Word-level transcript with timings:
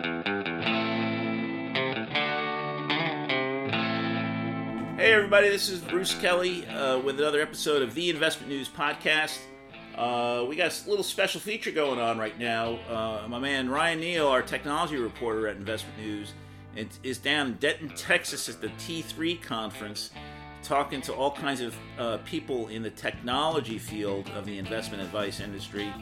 Hey, 0.00 0.06
everybody, 5.12 5.50
this 5.50 5.68
is 5.68 5.80
Bruce 5.80 6.14
Kelly 6.14 6.66
uh, 6.68 7.00
with 7.00 7.18
another 7.18 7.42
episode 7.42 7.82
of 7.82 7.92
the 7.92 8.08
Investment 8.08 8.50
News 8.50 8.66
Podcast. 8.66 9.40
Uh, 9.98 10.46
we 10.48 10.56
got 10.56 10.86
a 10.86 10.88
little 10.88 11.04
special 11.04 11.38
feature 11.38 11.70
going 11.70 11.98
on 11.98 12.16
right 12.16 12.38
now. 12.38 12.78
Uh, 12.88 13.26
my 13.28 13.38
man 13.38 13.68
Ryan 13.68 14.00
Neal, 14.00 14.26
our 14.26 14.40
technology 14.40 14.96
reporter 14.96 15.48
at 15.48 15.56
Investment 15.56 15.98
News, 15.98 16.32
is 17.02 17.18
down 17.18 17.48
in 17.48 17.54
Denton, 17.56 17.90
Texas 17.90 18.48
at 18.48 18.62
the 18.62 18.68
T3 18.68 19.42
conference 19.42 20.12
talking 20.62 21.00
to 21.02 21.12
all 21.12 21.30
kinds 21.30 21.60
of 21.60 21.76
uh, 21.98 22.18
people 22.24 22.68
in 22.68 22.82
the 22.82 22.90
technology 22.90 23.78
field 23.78 24.28
of 24.36 24.46
the 24.46 24.58
investment 24.58 25.02
advice 25.02 25.40
industry. 25.40 25.92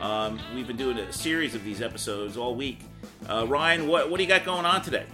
Um, 0.00 0.38
we've 0.54 0.66
been 0.66 0.76
doing 0.76 0.98
a 0.98 1.12
series 1.12 1.54
of 1.54 1.64
these 1.64 1.80
episodes 1.80 2.36
all 2.36 2.54
week. 2.54 2.80
Uh, 3.28 3.46
Ryan, 3.46 3.86
what, 3.86 4.10
what 4.10 4.18
do 4.18 4.22
you 4.22 4.28
got 4.28 4.44
going 4.44 4.66
on 4.66 4.82
today? 4.82 5.06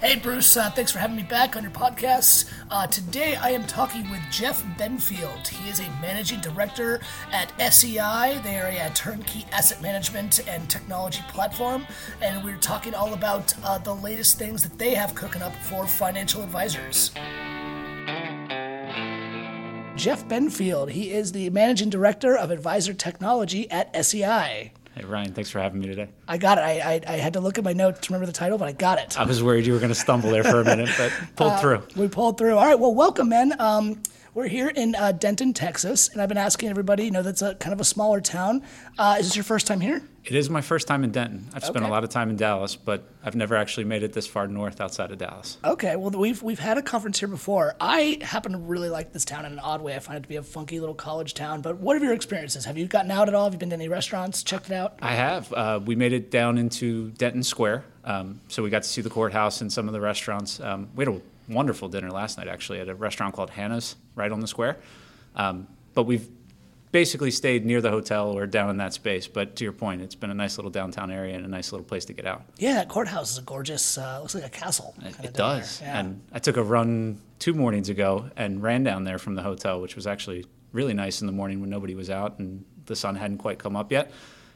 Hey, 0.00 0.14
Bruce, 0.14 0.56
uh, 0.56 0.70
thanks 0.70 0.92
for 0.92 1.00
having 1.00 1.16
me 1.16 1.24
back 1.24 1.56
on 1.56 1.64
your 1.64 1.72
podcast. 1.72 2.52
Uh, 2.70 2.86
today 2.86 3.34
I 3.34 3.50
am 3.50 3.66
talking 3.66 4.08
with 4.10 4.20
Jeff 4.30 4.62
Benfield. 4.78 5.48
He 5.48 5.68
is 5.68 5.80
a 5.80 5.90
managing 6.00 6.40
director 6.40 7.00
at 7.32 7.50
SEI. 7.72 8.40
They 8.44 8.60
are 8.60 8.68
a 8.68 8.90
turnkey 8.94 9.44
asset 9.50 9.82
management 9.82 10.46
and 10.46 10.70
technology 10.70 11.22
platform, 11.30 11.84
and 12.22 12.44
we're 12.44 12.58
talking 12.58 12.94
all 12.94 13.12
about 13.12 13.52
uh, 13.64 13.78
the 13.78 13.94
latest 13.96 14.38
things 14.38 14.62
that 14.62 14.78
they 14.78 14.94
have 14.94 15.16
cooking 15.16 15.42
up 15.42 15.54
for 15.56 15.84
financial 15.84 16.44
advisors. 16.44 17.10
Jeff 19.98 20.28
Benfield, 20.28 20.90
he 20.90 21.10
is 21.10 21.32
the 21.32 21.50
managing 21.50 21.90
director 21.90 22.38
of 22.38 22.52
advisor 22.52 22.94
technology 22.94 23.68
at 23.68 23.92
SEI. 24.06 24.70
Hey 24.94 25.04
Ryan, 25.04 25.32
thanks 25.32 25.50
for 25.50 25.58
having 25.58 25.80
me 25.80 25.88
today. 25.88 26.08
I 26.28 26.38
got 26.38 26.56
it. 26.56 26.60
I, 26.60 26.78
I, 26.78 27.14
I, 27.14 27.16
had 27.16 27.32
to 27.32 27.40
look 27.40 27.58
at 27.58 27.64
my 27.64 27.72
notes 27.72 27.98
to 28.06 28.12
remember 28.12 28.26
the 28.26 28.32
title, 28.32 28.58
but 28.58 28.68
I 28.68 28.72
got 28.72 29.00
it. 29.00 29.18
I 29.18 29.24
was 29.24 29.42
worried 29.42 29.66
you 29.66 29.72
were 29.72 29.80
going 29.80 29.88
to 29.88 29.96
stumble 29.96 30.30
there 30.30 30.44
for 30.44 30.60
a 30.60 30.64
minute, 30.64 30.88
but 30.96 31.12
pulled 31.34 31.50
uh, 31.50 31.58
through. 31.58 31.82
We 31.96 32.06
pulled 32.06 32.38
through. 32.38 32.56
All 32.56 32.64
right. 32.64 32.78
Well, 32.78 32.94
welcome, 32.94 33.28
man. 33.28 33.60
Um, 33.60 34.00
we're 34.38 34.46
here 34.46 34.68
in 34.68 34.94
uh, 34.94 35.10
Denton, 35.10 35.52
Texas, 35.52 36.08
and 36.10 36.22
I've 36.22 36.28
been 36.28 36.38
asking 36.38 36.68
everybody. 36.68 37.06
You 37.06 37.10
know, 37.10 37.22
that's 37.22 37.42
a 37.42 37.56
kind 37.56 37.72
of 37.72 37.80
a 37.80 37.84
smaller 37.84 38.20
town. 38.20 38.62
Uh, 38.96 39.16
is 39.18 39.26
this 39.26 39.36
your 39.36 39.42
first 39.42 39.66
time 39.66 39.80
here? 39.80 40.00
It 40.24 40.36
is 40.36 40.48
my 40.48 40.60
first 40.60 40.86
time 40.86 41.02
in 41.02 41.10
Denton. 41.10 41.48
I've 41.54 41.64
spent 41.64 41.84
a 41.84 41.88
lot 41.88 42.04
of 42.04 42.10
time 42.10 42.30
in 42.30 42.36
Dallas, 42.36 42.76
but 42.76 43.02
I've 43.24 43.34
never 43.34 43.56
actually 43.56 43.84
made 43.84 44.04
it 44.04 44.12
this 44.12 44.28
far 44.28 44.46
north 44.46 44.80
outside 44.80 45.10
of 45.10 45.18
Dallas. 45.18 45.58
Okay, 45.64 45.96
well 45.96 46.10
we've 46.10 46.40
we've 46.40 46.58
had 46.58 46.78
a 46.78 46.82
conference 46.82 47.18
here 47.18 47.26
before. 47.26 47.74
I 47.80 48.18
happen 48.20 48.52
to 48.52 48.58
really 48.58 48.90
like 48.90 49.12
this 49.12 49.24
town 49.24 49.44
in 49.44 49.52
an 49.52 49.58
odd 49.58 49.82
way. 49.82 49.96
I 49.96 49.98
find 49.98 50.18
it 50.18 50.22
to 50.22 50.28
be 50.28 50.36
a 50.36 50.42
funky 50.42 50.78
little 50.78 50.94
college 50.94 51.34
town. 51.34 51.60
But 51.60 51.78
what 51.78 51.96
are 51.96 52.04
your 52.04 52.14
experiences? 52.14 52.64
Have 52.64 52.78
you 52.78 52.86
gotten 52.86 53.10
out 53.10 53.26
at 53.26 53.34
all? 53.34 53.44
Have 53.44 53.54
you 53.54 53.58
been 53.58 53.70
to 53.70 53.74
any 53.74 53.88
restaurants? 53.88 54.44
Checked 54.44 54.70
it 54.70 54.74
out? 54.74 54.98
I 55.02 55.14
have. 55.14 55.52
Uh, 55.52 55.80
we 55.84 55.96
made 55.96 56.12
it 56.12 56.30
down 56.30 56.58
into 56.58 57.10
Denton 57.12 57.42
Square, 57.42 57.84
um, 58.04 58.40
so 58.46 58.62
we 58.62 58.70
got 58.70 58.84
to 58.84 58.88
see 58.88 59.00
the 59.00 59.10
courthouse 59.10 59.62
and 59.62 59.72
some 59.72 59.88
of 59.88 59.94
the 59.94 60.00
restaurants. 60.00 60.60
Um, 60.60 60.90
we 60.94 61.04
had 61.06 61.14
a 61.14 61.20
wonderful 61.48 61.88
dinner 61.88 62.10
last 62.10 62.38
night 62.38 62.48
actually 62.48 62.80
at 62.80 62.88
a 62.88 62.94
restaurant 62.94 63.34
called 63.34 63.50
Hannah's 63.50 63.96
right 64.14 64.30
on 64.30 64.40
the 64.40 64.46
square. 64.46 64.78
Um, 65.34 65.66
but 65.94 66.04
we've 66.04 66.28
basically 66.92 67.30
stayed 67.30 67.64
near 67.64 67.80
the 67.80 67.90
hotel 67.90 68.30
or 68.36 68.46
down 68.46 68.70
in 68.70 68.78
that 68.78 68.92
space. 68.94 69.28
But 69.28 69.56
to 69.56 69.64
your 69.64 69.72
point, 69.72 70.02
it's 70.02 70.14
been 70.14 70.30
a 70.30 70.34
nice 70.34 70.58
little 70.58 70.70
downtown 70.70 71.10
area 71.10 71.36
and 71.36 71.44
a 71.44 71.48
nice 71.48 71.72
little 71.72 71.84
place 71.84 72.04
to 72.06 72.12
get 72.12 72.26
out. 72.26 72.44
Yeah, 72.56 72.74
that 72.74 72.88
courthouse 72.88 73.32
is 73.32 73.38
a 73.38 73.42
gorgeous. 73.42 73.98
Uh, 73.98 74.20
looks 74.20 74.34
like 74.34 74.44
a 74.44 74.48
castle. 74.48 74.94
It, 75.02 75.16
it 75.24 75.34
does. 75.34 75.80
Yeah. 75.80 75.98
And 75.98 76.22
I 76.32 76.38
took 76.38 76.56
a 76.56 76.62
run 76.62 77.20
two 77.38 77.54
mornings 77.54 77.88
ago 77.88 78.30
and 78.36 78.62
ran 78.62 78.84
down 78.84 79.04
there 79.04 79.18
from 79.18 79.34
the 79.34 79.42
hotel, 79.42 79.80
which 79.80 79.96
was 79.96 80.06
actually 80.06 80.46
really 80.72 80.94
nice 80.94 81.20
in 81.20 81.26
the 81.26 81.32
morning 81.32 81.60
when 81.60 81.70
nobody 81.70 81.94
was 81.94 82.10
out 82.10 82.38
and 82.38 82.64
the 82.86 82.96
sun 82.96 83.16
hadn't 83.16 83.38
quite 83.38 83.58
come 83.58 83.76
up 83.76 83.92
yet. 83.92 84.10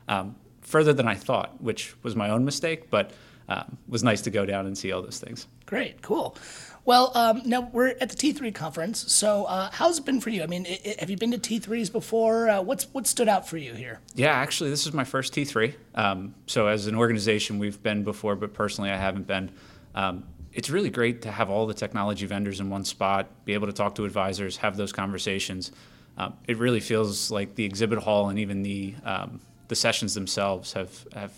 Um, 0.09 0.37
further 0.63 0.93
than 0.93 1.07
I 1.07 1.15
thought, 1.15 1.63
which 1.63 1.95
was 2.03 2.17
my 2.17 2.31
own 2.31 2.45
mistake, 2.45 2.91
but 2.91 3.13
um, 3.49 3.77
was 3.89 4.03
nice 4.03 4.23
to 4.23 4.31
go 4.31 4.47
down 4.47 4.67
and 4.67 4.77
see 4.77 4.93
all 4.93 5.03
those 5.03 5.19
things. 5.19 5.47
Great, 5.67 6.01
cool. 6.03 6.37
Well, 6.85 7.13
um, 7.15 7.43
now 7.45 7.71
we're 7.73 7.89
at 7.89 8.09
the 8.09 8.17
T3 8.17 8.53
conference. 8.55 9.13
So, 9.13 9.45
uh, 9.45 9.71
how's 9.71 9.99
it 9.99 10.05
been 10.05 10.21
for 10.21 10.31
you? 10.31 10.43
I 10.43 10.47
mean, 10.47 10.67
it, 10.67 10.81
it, 10.85 11.01
have 11.01 11.11
you 11.11 11.17
been 11.17 11.31
to 11.31 11.39
T3s 11.39 11.93
before? 11.93 12.49
Uh, 12.49 12.61
what's 12.63 12.85
what 12.93 13.07
stood 13.07 13.29
out 13.29 13.49
for 13.49 13.57
you 13.57 13.75
here? 13.75 14.01
Yeah, 14.15 14.33
actually, 14.33 14.71
this 14.71 14.87
is 14.87 14.93
my 14.93 15.05
first 15.05 15.33
T3. 15.33 15.75
Um, 15.95 16.35
so, 16.47 16.67
as 16.67 16.89
an 16.89 16.97
organization, 16.97 17.59
we've 17.61 17.81
been 17.83 18.03
before, 18.03 18.35
but 18.35 18.53
personally, 18.53 18.91
I 18.91 18.97
haven't 18.97 19.29
been. 19.29 19.53
Um, 19.95 20.25
it's 20.53 20.71
really 20.71 20.91
great 20.91 21.23
to 21.23 21.31
have 21.31 21.51
all 21.51 21.67
the 21.67 21.75
technology 21.75 22.27
vendors 22.27 22.61
in 22.61 22.69
one 22.69 22.85
spot, 22.85 23.29
be 23.45 23.55
able 23.55 23.69
to 23.69 23.73
talk 23.73 23.95
to 23.95 24.05
advisors, 24.05 24.57
have 24.59 24.77
those 24.77 24.93
conversations. 24.93 25.73
Um, 26.19 26.35
it 26.47 26.59
really 26.59 26.81
feels 26.81 27.31
like 27.31 27.55
the 27.55 27.65
exhibit 27.65 28.01
hall 28.01 28.29
and 28.29 28.39
even 28.39 28.63
the 28.63 28.95
um, 29.05 29.41
the 29.73 29.77
sessions 29.77 30.13
themselves 30.13 30.75
have 30.75 31.07
have 31.15 31.33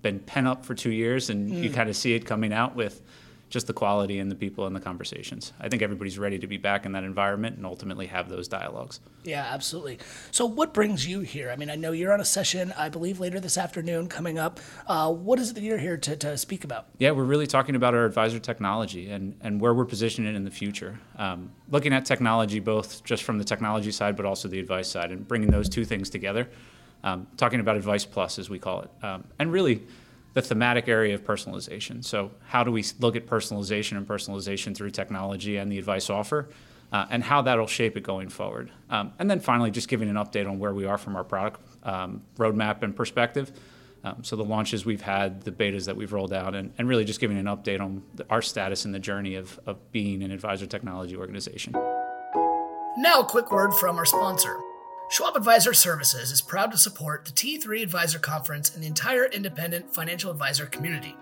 been 0.00 0.20
pent 0.20 0.46
up 0.46 0.64
for 0.64 0.72
two 0.72 0.92
years, 0.92 1.30
and 1.30 1.50
mm. 1.50 1.64
you 1.64 1.68
kind 1.68 1.88
of 1.88 1.96
see 1.96 2.14
it 2.14 2.24
coming 2.24 2.52
out 2.52 2.76
with 2.76 3.02
just 3.48 3.66
the 3.66 3.72
quality 3.72 4.20
and 4.20 4.30
the 4.30 4.36
people 4.36 4.66
and 4.66 4.76
the 4.76 4.80
conversations. 4.80 5.52
I 5.58 5.68
think 5.68 5.82
everybody's 5.82 6.16
ready 6.16 6.38
to 6.38 6.46
be 6.46 6.58
back 6.58 6.86
in 6.86 6.92
that 6.92 7.02
environment 7.02 7.56
and 7.56 7.66
ultimately 7.66 8.06
have 8.06 8.28
those 8.28 8.46
dialogues. 8.46 9.00
Yeah, 9.24 9.48
absolutely. 9.50 9.98
So, 10.30 10.46
what 10.46 10.72
brings 10.72 11.08
you 11.08 11.20
here? 11.20 11.50
I 11.50 11.56
mean, 11.56 11.70
I 11.70 11.74
know 11.74 11.90
you're 11.90 12.12
on 12.12 12.20
a 12.20 12.24
session, 12.24 12.72
I 12.76 12.88
believe, 12.88 13.18
later 13.18 13.40
this 13.40 13.58
afternoon 13.58 14.06
coming 14.06 14.38
up. 14.38 14.60
Uh, 14.86 15.12
what 15.12 15.40
is 15.40 15.50
it 15.50 15.54
that 15.54 15.62
you're 15.62 15.78
here 15.78 15.96
to, 15.96 16.16
to 16.16 16.38
speak 16.38 16.62
about? 16.62 16.86
Yeah, 16.98 17.10
we're 17.10 17.24
really 17.24 17.48
talking 17.48 17.74
about 17.74 17.94
our 17.94 18.04
advisor 18.04 18.38
technology 18.38 19.10
and, 19.10 19.34
and 19.40 19.60
where 19.60 19.74
we're 19.74 19.86
positioning 19.86 20.32
it 20.32 20.36
in 20.36 20.44
the 20.44 20.52
future. 20.52 21.00
Um, 21.16 21.50
looking 21.68 21.92
at 21.92 22.04
technology 22.04 22.60
both 22.60 23.02
just 23.02 23.24
from 23.24 23.38
the 23.38 23.44
technology 23.44 23.90
side, 23.90 24.14
but 24.14 24.24
also 24.24 24.46
the 24.46 24.60
advice 24.60 24.86
side, 24.86 25.10
and 25.10 25.26
bringing 25.26 25.50
those 25.50 25.68
two 25.68 25.84
things 25.84 26.10
together. 26.10 26.48
Um, 27.04 27.26
talking 27.36 27.60
about 27.60 27.76
Advice 27.76 28.04
Plus, 28.04 28.38
as 28.38 28.50
we 28.50 28.58
call 28.58 28.82
it. 28.82 28.90
Um, 29.02 29.24
and 29.38 29.52
really, 29.52 29.82
the 30.36 30.42
thematic 30.42 30.86
area 30.86 31.14
of 31.14 31.24
personalization. 31.24 32.04
So, 32.04 32.30
how 32.44 32.62
do 32.62 32.70
we 32.70 32.84
look 33.00 33.16
at 33.16 33.26
personalization 33.26 33.96
and 33.96 34.06
personalization 34.06 34.76
through 34.76 34.90
technology 34.90 35.56
and 35.56 35.72
the 35.72 35.78
advice 35.78 36.10
offer, 36.10 36.50
uh, 36.92 37.06
and 37.08 37.24
how 37.24 37.40
that'll 37.40 37.66
shape 37.66 37.96
it 37.96 38.02
going 38.02 38.28
forward? 38.28 38.70
Um, 38.90 39.14
and 39.18 39.30
then 39.30 39.40
finally, 39.40 39.70
just 39.70 39.88
giving 39.88 40.10
an 40.10 40.16
update 40.16 40.46
on 40.46 40.58
where 40.58 40.74
we 40.74 40.84
are 40.84 40.98
from 40.98 41.16
our 41.16 41.24
product 41.24 41.62
um, 41.84 42.22
roadmap 42.36 42.82
and 42.82 42.94
perspective. 42.94 43.50
Um, 44.04 44.24
so, 44.24 44.36
the 44.36 44.44
launches 44.44 44.84
we've 44.84 45.00
had, 45.00 45.40
the 45.40 45.52
betas 45.52 45.86
that 45.86 45.96
we've 45.96 46.12
rolled 46.12 46.34
out, 46.34 46.54
and, 46.54 46.70
and 46.76 46.86
really 46.86 47.06
just 47.06 47.18
giving 47.18 47.38
an 47.38 47.46
update 47.46 47.80
on 47.80 48.02
the, 48.14 48.26
our 48.28 48.42
status 48.42 48.84
in 48.84 48.92
the 48.92 48.98
journey 48.98 49.36
of, 49.36 49.58
of 49.64 49.90
being 49.90 50.22
an 50.22 50.32
advisor 50.32 50.66
technology 50.66 51.16
organization. 51.16 51.72
Now, 52.98 53.20
a 53.20 53.24
quick 53.24 53.50
word 53.50 53.72
from 53.72 53.96
our 53.96 54.04
sponsor. 54.04 54.54
Schwab 55.08 55.36
Advisor 55.36 55.72
Services 55.72 56.32
is 56.32 56.40
proud 56.40 56.72
to 56.72 56.76
support 56.76 57.24
the 57.24 57.30
T3 57.30 57.80
Advisor 57.80 58.18
Conference 58.18 58.74
and 58.74 58.82
the 58.82 58.88
entire 58.88 59.26
independent 59.26 59.94
financial 59.94 60.32
advisor 60.32 60.66
community. 60.66 61.14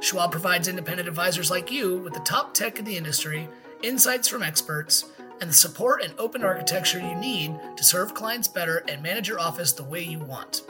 Schwab 0.00 0.32
provides 0.32 0.66
independent 0.66 1.08
advisors 1.08 1.48
like 1.48 1.70
you 1.70 1.98
with 1.98 2.14
the 2.14 2.20
top 2.20 2.52
tech 2.52 2.80
in 2.80 2.84
the 2.84 2.96
industry, 2.96 3.48
insights 3.80 4.26
from 4.26 4.42
experts, 4.42 5.04
and 5.40 5.48
the 5.48 5.54
support 5.54 6.02
and 6.02 6.12
open 6.18 6.42
architecture 6.42 6.98
you 6.98 7.14
need 7.14 7.56
to 7.76 7.84
serve 7.84 8.12
clients 8.12 8.48
better 8.48 8.78
and 8.88 9.04
manage 9.04 9.28
your 9.28 9.38
office 9.38 9.70
the 9.70 9.84
way 9.84 10.02
you 10.02 10.18
want. 10.18 10.62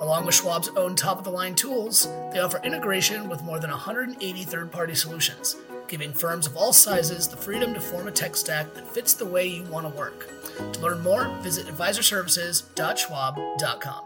Along 0.00 0.26
with 0.26 0.34
Schwab's 0.34 0.68
own 0.70 0.96
top 0.96 1.18
of 1.18 1.24
the 1.24 1.30
line 1.30 1.54
tools, 1.54 2.08
they 2.32 2.40
offer 2.40 2.60
integration 2.64 3.28
with 3.28 3.44
more 3.44 3.60
than 3.60 3.70
180 3.70 4.42
third 4.42 4.72
party 4.72 4.96
solutions, 4.96 5.54
giving 5.88 6.12
firms 6.12 6.46
of 6.46 6.56
all 6.56 6.72
sizes 6.72 7.26
the 7.28 7.36
freedom 7.36 7.74
to 7.74 7.80
form 7.80 8.08
a 8.08 8.10
tech 8.10 8.34
stack 8.36 8.72
that 8.74 8.88
fits 8.88 9.14
the 9.14 9.26
way 9.26 9.46
you 9.46 9.62
want 9.64 9.86
to 9.86 9.98
work. 9.98 10.28
To 10.72 10.80
learn 10.80 11.02
more, 11.02 11.28
visit 11.42 11.66
advisorservices.schwab.com. 11.66 14.04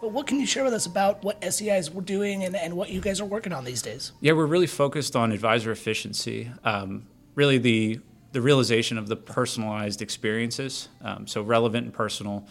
But 0.00 0.10
what 0.10 0.26
can 0.26 0.40
you 0.40 0.46
share 0.46 0.64
with 0.64 0.74
us 0.74 0.86
about 0.86 1.22
what 1.22 1.44
SEI 1.44 1.78
is 1.78 1.88
doing 1.88 2.42
and, 2.42 2.56
and 2.56 2.76
what 2.76 2.90
you 2.90 3.00
guys 3.00 3.20
are 3.20 3.24
working 3.24 3.52
on 3.52 3.64
these 3.64 3.82
days? 3.82 4.10
Yeah, 4.20 4.32
we're 4.32 4.46
really 4.46 4.66
focused 4.66 5.14
on 5.14 5.30
advisor 5.30 5.70
efficiency. 5.70 6.50
Um, 6.64 7.06
really, 7.36 7.58
the 7.58 8.00
the 8.32 8.40
realization 8.40 8.98
of 8.98 9.08
the 9.08 9.16
personalized 9.16 10.02
experiences, 10.02 10.88
um, 11.02 11.26
so 11.26 11.42
relevant 11.42 11.84
and 11.84 11.94
personal, 11.94 12.46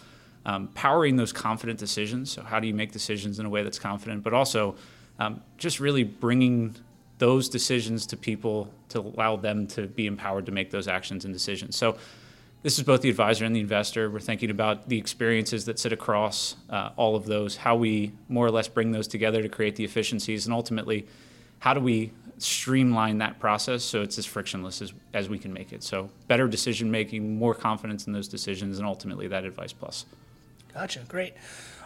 um, 0.46 0.68
powering 0.68 1.16
those 1.16 1.32
confident 1.32 1.78
decisions. 1.78 2.30
So, 2.30 2.42
how 2.42 2.58
do 2.58 2.66
you 2.66 2.74
make 2.74 2.92
decisions 2.92 3.38
in 3.38 3.46
a 3.46 3.50
way 3.50 3.62
that's 3.62 3.78
confident, 3.78 4.22
but 4.22 4.32
also 4.32 4.76
um, 5.18 5.42
just 5.58 5.80
really 5.80 6.04
bringing 6.04 6.74
those 7.22 7.48
decisions 7.48 8.04
to 8.04 8.16
people 8.16 8.68
to 8.88 8.98
allow 8.98 9.36
them 9.36 9.64
to 9.64 9.86
be 9.86 10.08
empowered 10.08 10.44
to 10.44 10.50
make 10.50 10.72
those 10.72 10.88
actions 10.88 11.24
and 11.24 11.32
decisions. 11.32 11.76
So 11.76 11.96
this 12.64 12.78
is 12.78 12.84
both 12.84 13.00
the 13.00 13.10
advisor 13.10 13.44
and 13.44 13.54
the 13.54 13.60
investor. 13.60 14.10
We're 14.10 14.18
thinking 14.18 14.50
about 14.50 14.88
the 14.88 14.98
experiences 14.98 15.66
that 15.66 15.78
sit 15.78 15.92
across 15.92 16.56
uh, 16.68 16.90
all 16.96 17.14
of 17.14 17.26
those, 17.26 17.54
how 17.54 17.76
we 17.76 18.10
more 18.28 18.44
or 18.44 18.50
less 18.50 18.66
bring 18.66 18.90
those 18.90 19.06
together 19.06 19.40
to 19.40 19.48
create 19.48 19.76
the 19.76 19.84
efficiencies, 19.84 20.46
and 20.46 20.52
ultimately, 20.52 21.06
how 21.60 21.72
do 21.74 21.80
we 21.80 22.10
streamline 22.38 23.18
that 23.18 23.38
process 23.38 23.84
so 23.84 24.02
it's 24.02 24.18
as 24.18 24.26
frictionless 24.26 24.82
as, 24.82 24.92
as 25.14 25.28
we 25.28 25.38
can 25.38 25.52
make 25.52 25.72
it. 25.72 25.84
So 25.84 26.10
better 26.26 26.48
decision 26.48 26.90
making, 26.90 27.38
more 27.38 27.54
confidence 27.54 28.08
in 28.08 28.12
those 28.12 28.26
decisions, 28.26 28.78
and 28.78 28.86
ultimately 28.86 29.28
that 29.28 29.44
advice 29.44 29.72
plus. 29.72 30.06
Gotcha, 30.74 31.02
great. 31.06 31.34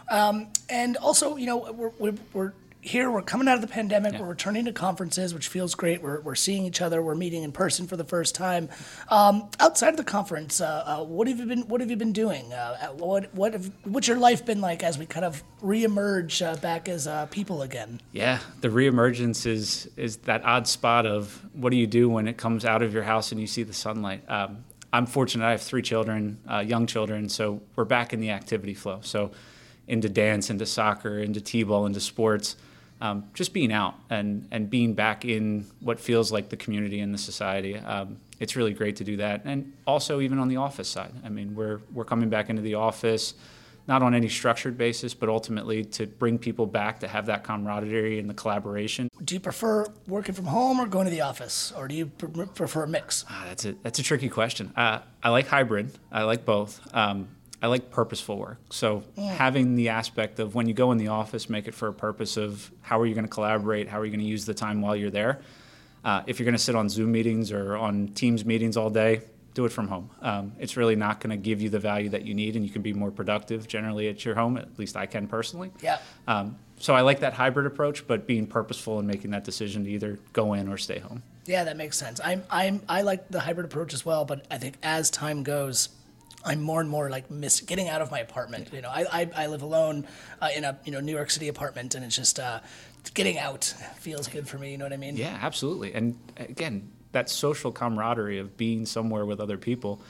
Um, 0.09 0.47
and 0.67 0.97
also, 0.97 1.35
you 1.35 1.45
know, 1.45 1.71
we're, 1.71 1.91
we're, 1.99 2.15
we're 2.33 2.53
here 2.87 3.11
we're 3.11 3.21
coming 3.21 3.47
out 3.47 3.55
of 3.55 3.61
the 3.61 3.67
pandemic. 3.67 4.13
Yeah. 4.13 4.21
We're 4.21 4.29
returning 4.29 4.65
to 4.65 4.71
conferences, 4.71 5.33
which 5.33 5.49
feels 5.49 5.75
great. 5.75 6.01
We're, 6.01 6.21
we're 6.21 6.35
seeing 6.35 6.65
each 6.65 6.81
other. 6.81 7.01
We're 7.01 7.15
meeting 7.15 7.43
in 7.43 7.51
person 7.51 7.85
for 7.85 7.97
the 7.97 8.03
first 8.03 8.33
time. 8.33 8.69
Um, 9.09 9.49
outside 9.59 9.89
of 9.89 9.97
the 9.97 10.03
conference, 10.03 10.61
uh, 10.61 10.83
uh, 10.85 11.03
what 11.03 11.27
have 11.27 11.39
you 11.39 11.45
been 11.45 11.67
What 11.67 11.81
have 11.81 11.89
you 11.89 11.97
been 11.97 12.13
doing? 12.13 12.53
Uh, 12.53 12.87
what 12.93 13.33
what 13.33 13.53
have, 13.53 13.71
what's 13.83 14.07
your 14.07 14.17
life 14.17 14.45
been 14.45 14.61
like 14.61 14.83
as 14.83 14.97
we 14.97 15.05
kind 15.05 15.25
of 15.25 15.43
reemerge 15.61 16.45
uh, 16.45 16.55
back 16.57 16.87
as 16.87 17.07
uh, 17.07 17.25
people 17.27 17.61
again? 17.61 17.99
Yeah, 18.13 18.39
the 18.61 18.69
reemergence 18.69 19.45
is 19.45 19.89
is 19.97 20.17
that 20.17 20.43
odd 20.45 20.67
spot 20.67 21.05
of 21.05 21.45
what 21.53 21.71
do 21.71 21.77
you 21.77 21.87
do 21.87 22.09
when 22.09 22.27
it 22.27 22.37
comes 22.37 22.63
out 22.65 22.81
of 22.81 22.93
your 22.93 23.03
house 23.03 23.31
and 23.31 23.41
you 23.41 23.47
see 23.47 23.63
the 23.63 23.73
sunlight. 23.73 24.23
Um, 24.29 24.63
I'm 24.93 25.05
fortunate. 25.05 25.45
I 25.45 25.51
have 25.51 25.61
three 25.61 25.81
children, 25.81 26.39
uh, 26.49 26.59
young 26.59 26.87
children, 26.87 27.27
so 27.27 27.61
we're 27.75 27.83
back 27.83 28.13
in 28.13 28.21
the 28.21 28.31
activity 28.31 28.73
flow. 28.73 28.99
So 29.01 29.31
into 29.87 30.09
dance, 30.09 30.49
into 30.49 30.65
soccer, 30.65 31.19
into 31.19 31.41
t-ball, 31.41 31.85
into 31.85 31.99
sports. 31.99 32.55
Um, 32.99 33.25
just 33.35 33.53
being 33.53 33.71
out 33.71 33.93
and, 34.09 34.47
and 34.49 34.69
being 34.69 34.95
back 34.95 35.23
in 35.23 35.65
what 35.81 35.99
feels 35.99 36.31
like 36.31 36.49
the 36.49 36.57
community 36.57 36.99
and 36.99 37.13
the 37.13 37.19
society. 37.19 37.77
Um, 37.77 38.17
it's 38.39 38.55
really 38.55 38.73
great 38.73 38.95
to 38.95 39.03
do 39.03 39.17
that. 39.17 39.41
And 39.45 39.73
also 39.85 40.19
even 40.19 40.39
on 40.39 40.47
the 40.47 40.57
office 40.57 40.89
side. 40.89 41.11
I 41.23 41.29
mean, 41.29 41.55
we're, 41.55 41.79
we're 41.93 42.05
coming 42.05 42.29
back 42.29 42.49
into 42.49 42.63
the 42.63 42.73
office, 42.73 43.35
not 43.87 44.01
on 44.03 44.13
any 44.13 44.29
structured 44.29 44.77
basis, 44.77 45.13
but 45.13 45.29
ultimately 45.29 45.83
to 45.85 46.07
bring 46.07 46.39
people 46.39 46.65
back 46.65 46.99
to 47.01 47.07
have 47.07 47.27
that 47.27 47.43
camaraderie 47.43 48.19
and 48.19 48.29
the 48.29 48.33
collaboration. 48.33 49.09
Do 49.23 49.35
you 49.35 49.39
prefer 49.39 49.85
working 50.07 50.35
from 50.35 50.45
home 50.45 50.79
or 50.79 50.87
going 50.87 51.05
to 51.05 51.11
the 51.11 51.21
office, 51.21 51.71
or 51.77 51.87
do 51.87 51.95
you 51.95 52.07
prefer 52.07 52.83
a 52.83 52.87
mix? 52.87 53.25
Ah, 53.29 53.45
that's 53.47 53.65
a 53.65 53.75
that's 53.83 53.99
a 53.99 54.03
tricky 54.03 54.29
question. 54.29 54.73
Uh, 54.75 54.99
I 55.23 55.29
like 55.29 55.47
hybrid. 55.47 55.91
I 56.11 56.23
like 56.23 56.45
both. 56.45 56.81
Um, 56.93 57.29
I 57.61 57.67
like 57.67 57.89
purposeful 57.89 58.37
work. 58.37 58.59
So 58.69 59.03
yeah. 59.15 59.33
having 59.33 59.75
the 59.75 59.89
aspect 59.89 60.39
of 60.39 60.53
when 60.53 60.67
you 60.67 60.73
go 60.73 60.91
in 60.91 60.97
the 60.97 61.07
office, 61.07 61.49
make 61.49 61.67
it 61.67 61.73
for 61.73 61.87
a 61.87 61.93
purpose 61.93 62.37
of 62.37 62.71
how 62.81 62.99
are 62.99 63.05
you 63.05 63.15
going 63.15 63.25
to 63.25 63.31
collaborate, 63.31 63.87
how 63.87 63.99
are 63.99 64.05
you 64.05 64.11
going 64.11 64.23
to 64.23 64.29
use 64.29 64.45
the 64.45 64.53
time 64.53 64.81
while 64.81 64.95
you're 64.95 65.09
there. 65.09 65.41
Uh, 66.05 66.21
if 66.27 66.39
you're 66.39 66.45
going 66.45 66.55
to 66.55 66.63
sit 66.63 66.75
on 66.75 66.87
Zoom 66.87 67.11
meetings 67.11 67.51
or 67.51 67.75
on 67.75 68.09
Teams 68.09 68.45
meetings 68.45 68.77
all 68.77 68.89
day, 68.89 69.21
do 69.55 69.65
it 69.65 69.71
from 69.71 69.87
home. 69.87 70.11
Um, 70.21 70.53
it's 70.59 70.77
really 70.77 70.95
not 70.95 71.19
going 71.19 71.31
to 71.31 71.37
give 71.37 71.61
you 71.63 71.69
the 71.69 71.79
value 71.79 72.09
that 72.09 72.23
you 72.23 72.35
need, 72.35 72.55
and 72.55 72.63
you 72.63 72.71
can 72.71 72.83
be 72.83 72.93
more 72.93 73.09
productive 73.09 73.67
generally 73.67 74.07
at 74.07 74.23
your 74.23 74.35
home. 74.35 74.55
At 74.55 74.77
least 74.77 74.95
I 74.95 75.07
can 75.07 75.27
personally. 75.27 75.71
Yeah. 75.81 75.97
Um, 76.27 76.57
so 76.77 76.93
I 76.93 77.01
like 77.01 77.21
that 77.21 77.33
hybrid 77.33 77.65
approach, 77.65 78.05
but 78.05 78.27
being 78.27 78.45
purposeful 78.45 78.99
and 78.99 79.07
making 79.07 79.31
that 79.31 79.43
decision 79.43 79.83
to 79.85 79.89
either 79.89 80.19
go 80.31 80.53
in 80.53 80.67
or 80.67 80.77
stay 80.77 80.99
home. 80.99 81.23
Yeah, 81.47 81.63
that 81.63 81.75
makes 81.75 81.97
sense. 81.97 82.21
I'm 82.23 82.43
I'm 82.51 82.81
I 82.87 83.01
like 83.01 83.29
the 83.29 83.39
hybrid 83.39 83.65
approach 83.65 83.95
as 83.95 84.05
well, 84.05 84.25
but 84.25 84.45
I 84.51 84.59
think 84.59 84.75
as 84.83 85.09
time 85.09 85.41
goes, 85.41 85.89
I'm 86.45 86.61
more 86.61 86.79
and 86.79 86.89
more 86.89 87.09
like 87.09 87.29
miss 87.29 87.61
getting 87.61 87.89
out 87.89 88.01
of 88.01 88.11
my 88.11 88.19
apartment. 88.19 88.69
You 88.73 88.81
know, 88.81 88.89
I 88.89 89.05
I, 89.11 89.29
I 89.35 89.47
live 89.47 89.61
alone 89.61 90.07
uh, 90.41 90.49
in 90.55 90.63
a 90.63 90.77
you 90.85 90.91
know 90.91 90.99
New 90.99 91.13
York 91.13 91.29
City 91.29 91.47
apartment, 91.47 91.95
and 91.95 92.05
it's 92.05 92.15
just 92.15 92.39
uh, 92.39 92.59
getting 93.13 93.37
out 93.37 93.73
feels 93.97 94.27
good 94.27 94.47
for 94.47 94.57
me. 94.57 94.71
You 94.71 94.77
know 94.77 94.85
what 94.85 94.93
I 94.93 94.97
mean? 94.97 95.17
Yeah, 95.17 95.37
absolutely. 95.41 95.93
And 95.93 96.17
again, 96.37 96.91
that 97.11 97.29
social 97.29 97.71
camaraderie 97.71 98.39
of 98.39 98.57
being 98.57 98.85
somewhere 98.85 99.25
with 99.25 99.39
other 99.39 99.57
people, 99.57 100.01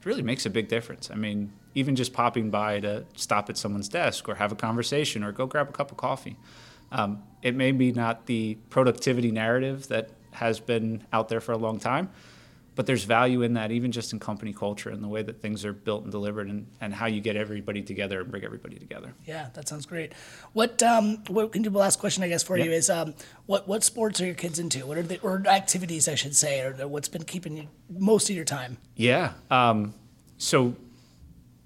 it 0.00 0.06
really 0.06 0.22
makes 0.22 0.46
a 0.46 0.50
big 0.50 0.68
difference. 0.68 1.10
I 1.10 1.14
mean, 1.14 1.52
even 1.74 1.96
just 1.96 2.12
popping 2.12 2.50
by 2.50 2.80
to 2.80 3.04
stop 3.16 3.50
at 3.50 3.56
someone's 3.56 3.88
desk 3.88 4.28
or 4.28 4.36
have 4.36 4.52
a 4.52 4.56
conversation 4.56 5.22
or 5.24 5.32
go 5.32 5.46
grab 5.46 5.68
a 5.68 5.72
cup 5.72 5.90
of 5.90 5.96
coffee. 5.96 6.36
Um, 6.92 7.22
it 7.42 7.54
may 7.54 7.72
be 7.72 7.92
not 7.92 8.26
the 8.26 8.56
productivity 8.70 9.30
narrative 9.30 9.88
that 9.88 10.10
has 10.32 10.60
been 10.60 11.04
out 11.12 11.28
there 11.28 11.40
for 11.40 11.52
a 11.52 11.58
long 11.58 11.78
time, 11.78 12.10
but 12.74 12.86
there's 12.86 13.04
value 13.04 13.42
in 13.42 13.54
that 13.54 13.70
even 13.70 13.92
just 13.92 14.12
in 14.12 14.18
company 14.18 14.52
culture 14.52 14.90
and 14.90 15.02
the 15.02 15.08
way 15.08 15.22
that 15.22 15.40
things 15.40 15.64
are 15.64 15.72
built 15.72 16.02
and 16.02 16.12
delivered 16.12 16.48
and, 16.48 16.66
and 16.80 16.94
how 16.94 17.06
you 17.06 17.20
get 17.20 17.36
everybody 17.36 17.82
together 17.82 18.20
and 18.20 18.30
bring 18.30 18.44
everybody 18.44 18.76
together. 18.78 19.14
Yeah 19.24 19.48
that 19.54 19.68
sounds 19.68 19.86
great. 19.86 20.12
What 20.52 20.82
um 20.82 21.18
what 21.28 21.52
can 21.52 21.62
the 21.62 21.70
last 21.70 21.98
question 21.98 22.22
i 22.22 22.28
guess 22.28 22.42
for 22.42 22.56
you 22.56 22.70
is 22.70 22.90
um 22.90 23.14
what 23.46 23.68
what 23.68 23.84
sports 23.84 24.20
are 24.20 24.26
your 24.26 24.34
kids 24.34 24.58
into? 24.58 24.86
What 24.86 24.98
are 24.98 25.02
the 25.02 25.20
or 25.20 25.42
activities 25.46 26.08
i 26.08 26.14
should 26.14 26.34
say 26.34 26.60
or 26.60 26.72
what's 26.88 27.08
been 27.08 27.24
keeping 27.24 27.56
you 27.56 27.68
most 27.90 28.30
of 28.30 28.36
your 28.36 28.44
time? 28.44 28.78
Yeah 28.96 29.32
um 29.50 29.94
so 30.38 30.74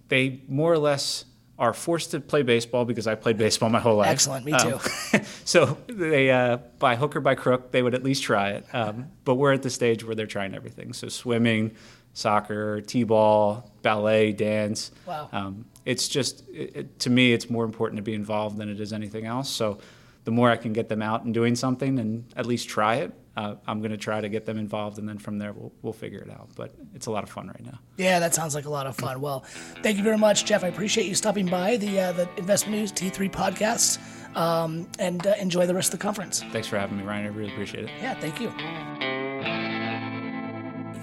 they 0.08 0.40
more 0.49 0.72
or 0.72 0.78
less 0.78 1.25
are 1.58 1.72
forced 1.72 2.12
to 2.12 2.20
play 2.20 2.43
baseball 2.43 2.84
because 2.84 3.06
I 3.06 3.16
played 3.16 3.37
baseball 3.37 3.69
my 3.69 3.81
whole 3.81 3.96
life. 3.96 4.08
Excellent, 4.08 4.44
me 4.44 4.52
too. 4.52 4.78
Um, 5.12 5.22
so 5.44 5.76
they, 5.88 6.31
uh, 6.31 6.58
by 6.78 6.94
hook 6.94 7.16
or 7.16 7.20
by 7.20 7.34
crook, 7.34 7.72
they 7.72 7.82
would 7.82 7.94
at 7.94 8.05
least 8.05 8.22
try 8.22 8.50
it. 8.50 8.66
Um, 8.72 9.08
but 9.25 9.34
we're 9.34 9.52
at 9.52 9.62
the 9.62 9.70
stage 9.70 10.05
where 10.05 10.14
they're 10.14 10.26
trying 10.26 10.55
everything. 10.55 10.93
So 10.93 11.08
swimming, 11.08 11.75
soccer, 12.12 12.81
t-ball, 12.81 13.70
ballet, 13.82 14.32
dance. 14.32 14.93
Wow. 15.05 15.28
Um, 15.32 15.64
it's 15.84 16.06
just, 16.06 16.49
it, 16.49 16.76
it, 16.76 16.99
to 17.00 17.10
me, 17.10 17.32
it's 17.32 17.50
more 17.50 17.64
important 17.64 17.96
to 17.96 18.02
be 18.02 18.14
involved 18.14 18.56
than 18.56 18.69
it 18.69 18.78
is 18.78 18.93
anything 18.93 19.26
else. 19.26 19.50
So 19.50 19.78
the 20.25 20.31
more 20.31 20.50
I 20.50 20.56
can 20.56 20.72
get 20.72 20.88
them 20.88 21.02
out 21.02 21.25
and 21.25 21.34
doing 21.34 21.56
something 21.56 21.99
and 21.99 22.25
at 22.37 22.46
least 22.46 22.69
try 22.69 22.96
it, 22.96 23.12
uh, 23.38 23.55
I'm 23.69 23.79
going 23.79 23.93
to 23.93 23.96
try 23.96 24.20
to 24.20 24.29
get 24.29 24.46
them 24.46 24.58
involved, 24.58 24.99
and 24.99 25.08
then 25.08 25.17
from 25.17 25.38
there 25.38 25.52
we'll, 25.52 25.73
we'll 25.82 25.93
figure 25.93 26.19
it 26.19 26.29
out. 26.29 26.49
But 26.56 26.75
it's 26.93 27.06
a 27.06 27.12
lot 27.12 27.23
of 27.23 27.31
fun 27.31 27.46
right 27.46 27.64
now. 27.64 27.79
Yeah, 27.96 28.19
that 28.19 28.35
sounds 28.35 28.52
like 28.52 28.64
a 28.64 28.70
lot 28.70 28.88
of 28.88 28.96
fun. 28.96 29.20
Well, 29.20 29.44
thank 29.85 29.96
you 29.96 30.02
very 30.02 30.19
much, 30.19 30.44
Jeff. 30.44 30.64
I 30.64 30.69
appreciate 30.69 31.06
you 31.06 31.14
stopping 31.14 31.46
by 31.46 31.76
the 31.76 32.00
uh, 32.00 32.12
the 32.12 32.29
Investment 32.37 32.76
News 32.76 32.90
T3 32.90 33.31
podcast, 33.31 34.37
um, 34.37 34.88
and 34.99 35.25
uh, 35.25 35.35
enjoy 35.38 35.67
the 35.67 35.75
rest 35.75 35.94
of 35.94 36.00
the 36.00 36.02
conference. 36.02 36.43
Thanks 36.50 36.67
for 36.67 36.81
having 36.81 36.99
me, 36.99 37.05
Ryan. 37.05 37.26
I 37.26 37.29
really 37.29 37.52
appreciate 37.52 37.85
it. 37.85 37.90
Yeah, 38.00 38.14
thank 38.14 38.40
you. 38.40 38.50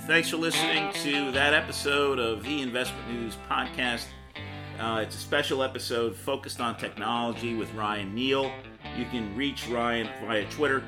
Thanks 0.06 0.30
for 0.30 0.38
listening 0.38 0.92
to 1.04 1.32
that 1.32 1.54
episode 1.54 2.20
of 2.20 2.44
the 2.44 2.62
Investment 2.62 3.10
News 3.10 3.38
podcast. 3.50 4.08
Uh, 4.78 5.00
it's 5.02 5.16
a 5.16 5.20
special 5.20 5.64
episode 5.64 6.18
focused 6.18 6.60
on 6.60 6.76
technology 6.76 7.56
with 7.56 7.74
Ryan 7.74 8.14
Neal. 8.14 8.52
You 8.98 9.06
can 9.06 9.34
reach 9.38 9.70
Ryan 9.70 10.10
via 10.28 10.44
Twitter 10.50 10.84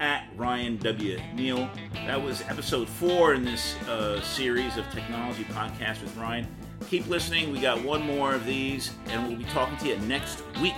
at 0.00 0.28
Ryan 0.36 0.76
W. 0.78 1.18
Neal. 1.34 1.70
That 2.06 2.22
was 2.22 2.42
episode 2.42 2.88
four 2.88 3.34
in 3.34 3.44
this 3.44 3.76
uh, 3.82 4.20
series 4.20 4.76
of 4.76 4.88
technology 4.90 5.44
podcasts 5.44 6.02
with 6.02 6.16
Ryan. 6.16 6.46
Keep 6.88 7.08
listening. 7.08 7.52
We 7.52 7.60
got 7.60 7.82
one 7.82 8.02
more 8.02 8.34
of 8.34 8.44
these, 8.46 8.92
and 9.06 9.26
we'll 9.26 9.36
be 9.36 9.44
talking 9.44 9.76
to 9.78 9.88
you 9.88 9.98
next 10.00 10.42
week. 10.60 10.74